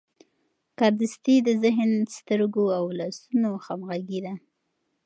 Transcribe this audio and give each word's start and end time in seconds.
کاردستي 0.79 1.35
د 1.47 1.49
ذهن، 1.63 1.91
سترګو 2.17 2.65
او 2.77 2.85
لاسونو 2.99 3.49
همغږي 3.65 4.19
ده. 4.25 4.33